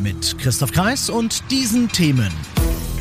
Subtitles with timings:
[0.00, 2.30] Mit Christoph Kreis und diesen Themen.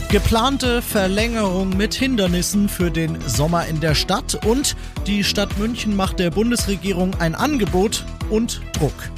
[0.10, 4.76] Geplante Verlängerung mit Hindernissen für den Sommer in der Stadt und
[5.06, 9.12] die Stadt München macht der Bundesregierung ein Angebot und Druck.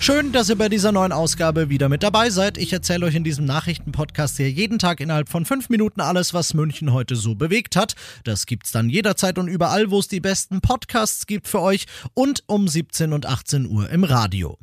[0.00, 2.58] Schön, dass ihr bei dieser neuen Ausgabe wieder mit dabei seid.
[2.58, 6.54] Ich erzähle euch in diesem Nachrichtenpodcast hier jeden Tag innerhalb von fünf Minuten alles, was
[6.54, 7.94] München heute so bewegt hat.
[8.24, 12.42] Das gibt's dann jederzeit und überall, wo es die besten Podcasts gibt für euch und
[12.46, 14.58] um 17 und 18 Uhr im Radio.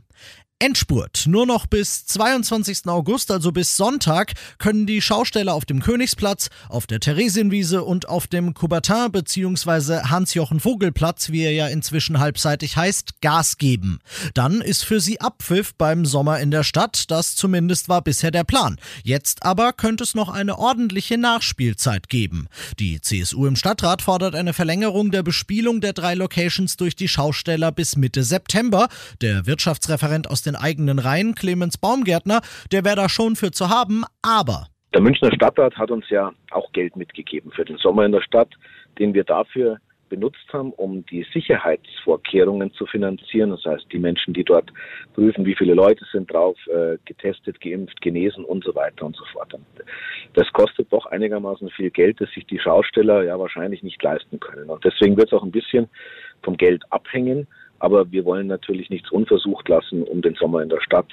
[0.62, 1.24] Endspurt.
[1.26, 2.88] Nur noch bis 22.
[2.88, 8.28] August, also bis Sonntag, können die Schausteller auf dem Königsplatz, auf der Theresienwiese und auf
[8.28, 10.10] dem Coubertin bzw.
[10.10, 14.00] Hans-Jochen-Vogel-Platz, wie er ja inzwischen halbseitig heißt, Gas geben.
[14.34, 17.10] Dann ist für sie Abpfiff beim Sommer in der Stadt.
[17.10, 18.76] Das zumindest war bisher der Plan.
[19.02, 22.50] Jetzt aber könnte es noch eine ordentliche Nachspielzeit geben.
[22.80, 27.72] Die CSU im Stadtrat fordert eine Verlängerung der Bespielung der drei Locations durch die Schausteller
[27.72, 28.90] bis Mitte September.
[29.22, 34.04] Der Wirtschaftsreferent aus den eigenen Reihen, Clemens Baumgärtner, der wäre da schon für zu haben,
[34.22, 34.68] aber.
[34.94, 38.50] Der Münchner Stadtrat hat uns ja auch Geld mitgegeben für den Sommer in der Stadt,
[38.98, 39.78] den wir dafür
[40.10, 43.52] benutzt haben, um die Sicherheitsvorkehrungen zu finanzieren.
[43.52, 44.72] Das heißt, die Menschen, die dort
[45.14, 49.24] prüfen, wie viele Leute sind drauf, äh, getestet, geimpft, genesen und so weiter und so
[49.32, 49.54] fort.
[50.34, 54.70] Das kostet doch einigermaßen viel Geld, das sich die Schausteller ja wahrscheinlich nicht leisten können.
[54.70, 55.88] Und deswegen wird es auch ein bisschen
[56.42, 57.48] vom Geld abhängen.
[57.80, 61.08] Aber wir wollen natürlich nichts unversucht lassen, um den Sommer in der Stadt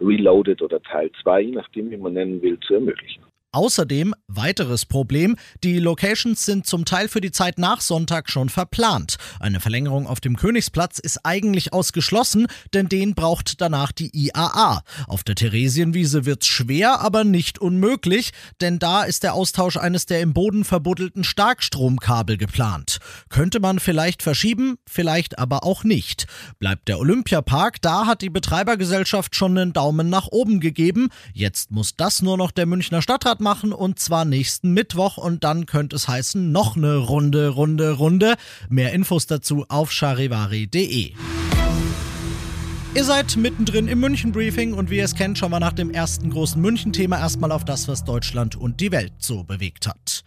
[0.00, 3.22] Reloaded oder Teil 2, nachdem wie man nennen will, zu ermöglichen.
[3.54, 9.16] Außerdem weiteres Problem, die Locations sind zum Teil für die Zeit nach Sonntag schon verplant.
[9.38, 14.82] Eine Verlängerung auf dem Königsplatz ist eigentlich ausgeschlossen, denn den braucht danach die IAA.
[15.06, 20.20] Auf der Theresienwiese wird's schwer, aber nicht unmöglich, denn da ist der Austausch eines der
[20.20, 22.98] im Boden verbuddelten Starkstromkabel geplant.
[23.28, 26.26] Könnte man vielleicht verschieben, vielleicht aber auch nicht.
[26.58, 31.10] Bleibt der Olympiapark, da hat die Betreibergesellschaft schon einen Daumen nach oben gegeben.
[31.32, 35.66] Jetzt muss das nur noch der Münchner Stadtrat machen und zwar nächsten Mittwoch und dann
[35.66, 38.34] könnte es heißen noch eine Runde, Runde, Runde.
[38.68, 41.12] Mehr Infos dazu auf charivari.de.
[42.96, 46.30] Ihr seid mittendrin im München-Briefing und wie ihr es kennt, schauen wir nach dem ersten
[46.30, 50.24] großen München-Thema erstmal auf das, was Deutschland und die Welt so bewegt hat.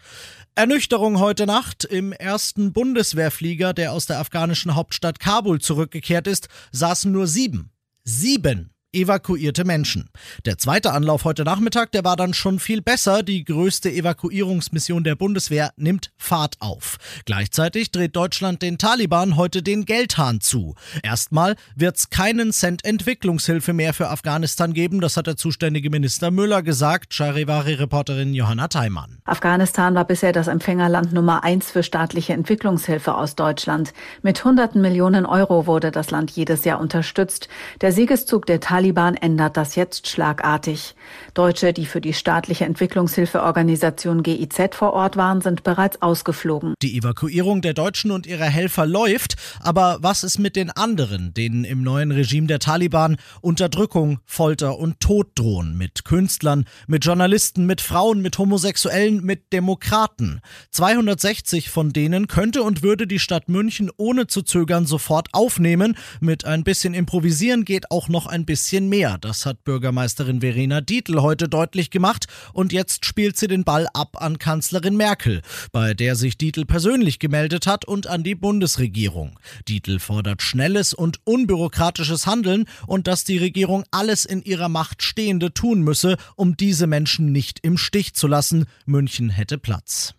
[0.56, 1.86] Ernüchterung heute Nacht.
[1.86, 7.72] Im ersten Bundeswehrflieger, der aus der afghanischen Hauptstadt Kabul zurückgekehrt ist, saßen nur sieben.
[8.04, 10.10] Sieben evakuierte Menschen.
[10.46, 13.24] Der zweite Anlauf heute Nachmittag, der war dann schon viel besser.
[13.24, 16.98] Die größte Evakuierungsmission der Bundeswehr nimmt Fahrt auf.
[17.26, 20.76] Gleichzeitig dreht Deutschland den Taliban heute den Geldhahn zu.
[21.04, 26.32] Erstmal wird es keinen Cent Entwicklungshilfe mehr für Afghanistan geben, das hat der zuständige Minister
[26.32, 29.20] Müller gesagt, Charivari-Reporterin Johanna Theimann.
[29.26, 33.94] Afghanistan war bisher das Empfängerland Nummer eins für staatliche Entwicklungshilfe aus Deutschland.
[34.22, 37.48] Mit hunderten Millionen Euro wurde das Land jedes Jahr unterstützt.
[37.82, 40.96] Der Siegeszug der Taliban Taliban ändert das jetzt schlagartig.
[41.34, 46.74] Deutsche, die für die staatliche Entwicklungshilfeorganisation GIZ vor Ort waren, sind bereits ausgeflogen.
[46.82, 51.66] Die Evakuierung der Deutschen und ihrer Helfer läuft, aber was ist mit den anderen, denen
[51.66, 55.78] im neuen Regime der Taliban Unterdrückung, Folter und Tod drohen?
[55.78, 60.40] Mit Künstlern, mit Journalisten, mit Frauen, mit Homosexuellen, mit Demokraten.
[60.72, 65.98] 260 von denen könnte und würde die Stadt München ohne zu zögern sofort aufnehmen.
[66.22, 69.18] Mit ein bisschen Improvisieren geht auch noch ein bisschen bisschen mehr.
[69.18, 74.22] Das hat Bürgermeisterin Verena Dietl heute deutlich gemacht und jetzt spielt sie den Ball ab
[74.22, 75.42] an Kanzlerin Merkel,
[75.72, 79.40] bei der sich Dietl persönlich gemeldet hat und an die Bundesregierung.
[79.70, 85.54] Dietl fordert schnelles und unbürokratisches Handeln und dass die Regierung alles in ihrer Macht Stehende
[85.54, 88.66] tun müsse, um diese Menschen nicht im Stich zu lassen.
[88.86, 90.14] München hätte Platz.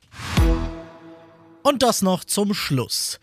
[1.63, 3.21] Und das noch zum Schluss.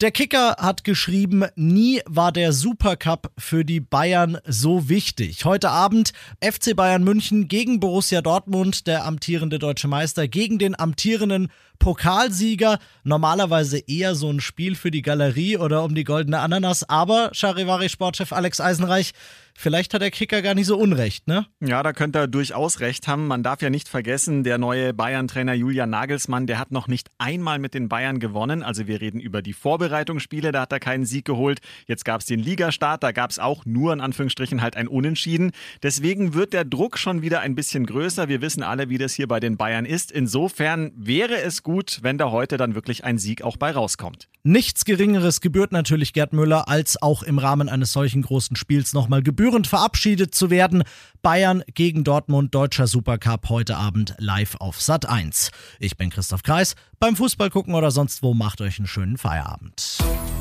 [0.00, 5.44] Der Kicker hat geschrieben, nie war der Supercup für die Bayern so wichtig.
[5.44, 11.50] Heute Abend FC Bayern München gegen Borussia Dortmund, der amtierende deutsche Meister, gegen den amtierenden
[11.80, 12.78] Pokalsieger.
[13.02, 16.88] Normalerweise eher so ein Spiel für die Galerie oder um die goldene Ananas.
[16.88, 19.14] Aber Charivari Sportchef Alex Eisenreich,
[19.58, 21.46] vielleicht hat der Kicker gar nicht so unrecht, ne?
[21.60, 23.26] Ja, da könnte er durchaus recht haben.
[23.26, 27.58] Man darf ja nicht vergessen, der neue Bayern-Trainer Julian Nagelsmann, der hat noch nicht einmal
[27.58, 28.62] mit den Bayern gewonnen.
[28.62, 31.58] Also wir reden über die Vorbereitungsspiele, da hat er keinen Sieg geholt.
[31.86, 35.50] Jetzt gab es den Ligastart, da gab es auch nur in Anführungsstrichen halt ein Unentschieden.
[35.82, 38.28] Deswegen wird der Druck schon wieder ein bisschen größer.
[38.28, 40.12] Wir wissen alle, wie das hier bei den Bayern ist.
[40.12, 44.28] Insofern wäre es gut, wenn da heute dann wirklich ein Sieg auch bei rauskommt.
[44.44, 49.22] Nichts Geringeres gebührt natürlich Gerd Müller, als auch im Rahmen eines solchen großen Spiels nochmal
[49.48, 50.82] gebührend verabschiedet zu werden.
[51.22, 55.50] Bayern gegen Dortmund, deutscher Supercup heute Abend live auf Sat 1.
[55.80, 56.74] Ich bin Christoph Kreis.
[57.00, 59.98] Beim Fußball gucken oder sonst wo macht euch einen schönen Feierabend.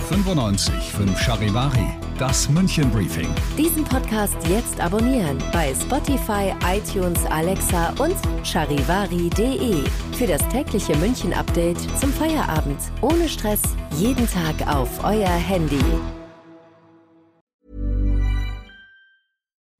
[0.09, 1.87] 95 5 Charivari,
[2.19, 3.27] das München Briefing.
[3.57, 9.83] Diesen Podcast jetzt abonnieren bei Spotify, iTunes, Alexa und charivari.de.
[10.17, 12.79] Für das tägliche München Update zum Feierabend.
[13.01, 13.61] Ohne Stress,
[13.97, 15.83] jeden Tag auf euer Handy.